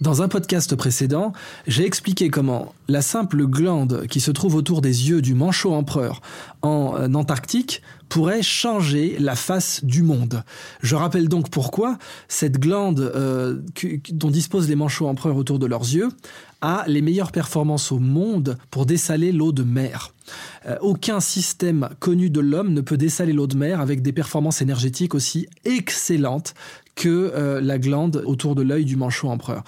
Dans 0.00 0.22
un 0.22 0.28
podcast 0.28 0.74
précédent, 0.74 1.32
j'ai 1.68 1.86
expliqué 1.86 2.28
comment 2.28 2.74
la 2.88 3.00
simple 3.00 3.46
glande 3.46 4.08
qui 4.08 4.20
se 4.20 4.32
trouve 4.32 4.56
autour 4.56 4.80
des 4.80 5.08
yeux 5.08 5.22
du 5.22 5.34
manchot 5.34 5.72
empereur 5.72 6.20
en 6.62 6.96
euh, 6.98 7.14
Antarctique 7.14 7.80
pourrait 8.08 8.42
changer 8.42 9.16
la 9.20 9.36
face 9.36 9.84
du 9.84 10.02
monde. 10.02 10.42
Je 10.82 10.96
rappelle 10.96 11.28
donc 11.28 11.48
pourquoi 11.48 11.96
cette 12.26 12.58
glande 12.58 12.98
euh, 13.00 13.60
dont 14.10 14.30
disposent 14.30 14.68
les 14.68 14.74
manchots 14.74 15.06
empereurs 15.06 15.36
autour 15.36 15.60
de 15.60 15.66
leurs 15.66 15.82
yeux 15.82 16.08
a 16.60 16.84
les 16.88 17.00
meilleures 17.00 17.32
performances 17.32 17.92
au 17.92 18.00
monde 18.00 18.58
pour 18.72 18.86
dessaler 18.86 19.30
l'eau 19.30 19.52
de 19.52 19.62
mer. 19.62 20.12
Euh, 20.66 20.76
aucun 20.80 21.20
système 21.20 21.88
connu 22.00 22.30
de 22.30 22.40
l'homme 22.40 22.72
ne 22.72 22.80
peut 22.80 22.96
dessaler 22.96 23.32
l'eau 23.32 23.46
de 23.46 23.56
mer 23.56 23.80
avec 23.80 24.02
des 24.02 24.12
performances 24.12 24.62
énergétiques 24.62 25.14
aussi 25.14 25.46
excellentes 25.64 26.54
que 26.94 27.32
euh, 27.34 27.60
la 27.60 27.78
glande 27.78 28.22
autour 28.26 28.54
de 28.54 28.62
l'œil 28.62 28.84
du 28.84 28.96
manchot 28.96 29.28
empereur. 29.28 29.64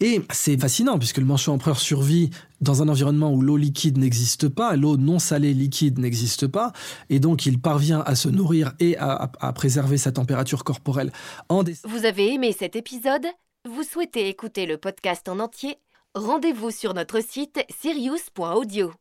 Et 0.00 0.22
c'est 0.30 0.58
fascinant 0.60 0.98
puisque 0.98 1.18
le 1.18 1.24
manchot 1.24 1.52
empereur 1.52 1.78
survit 1.78 2.30
dans 2.60 2.82
un 2.82 2.88
environnement 2.88 3.32
où 3.32 3.42
l'eau 3.42 3.56
liquide 3.56 3.98
n'existe 3.98 4.48
pas, 4.48 4.76
l'eau 4.76 4.96
non 4.96 5.18
salée 5.18 5.54
liquide 5.54 5.98
n'existe 5.98 6.46
pas, 6.46 6.72
et 7.10 7.20
donc 7.20 7.46
il 7.46 7.60
parvient 7.60 8.00
à 8.00 8.14
se 8.14 8.28
nourrir 8.28 8.72
et 8.80 8.96
à, 8.96 9.28
préserver 9.54 9.98
sa 9.98 10.12
température 10.12 10.64
corporelle 10.64 11.12
en 11.48 11.62
Vous 11.84 12.04
avez 12.04 12.32
aimé 12.32 12.54
cet 12.58 12.74
épisode? 12.74 13.26
Vous 13.68 13.82
souhaitez 13.82 14.28
écouter 14.28 14.66
le 14.66 14.78
podcast 14.78 15.28
en 15.28 15.38
entier? 15.38 15.76
Rendez-vous 16.14 16.70
sur 16.70 16.94
notre 16.94 17.20
site 17.22 17.60
sirius.audio. 17.80 18.92